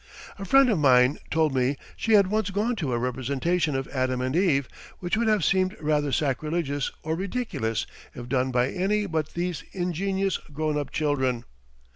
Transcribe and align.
A 0.39 0.45
friend 0.45 0.67
of 0.71 0.79
mine 0.79 1.19
told 1.29 1.53
me 1.53 1.77
she 1.95 2.13
had 2.13 2.25
once 2.25 2.49
gone 2.49 2.75
to 2.77 2.91
a 2.91 2.97
representation 2.97 3.75
of 3.75 3.87
"Adam 3.89 4.19
and 4.19 4.35
Eve" 4.35 4.67
which 4.97 5.15
would 5.15 5.27
have 5.27 5.45
seemed 5.45 5.75
either 5.79 6.11
sacrilegious 6.11 6.89
or 7.03 7.13
ridiculous 7.15 7.85
if 8.15 8.27
done 8.27 8.49
by 8.49 8.71
any 8.71 9.05
but 9.05 9.35
these 9.35 9.63
ingenuous, 9.73 10.37
grown 10.39 10.75
up 10.75 10.89
children. 10.89 11.45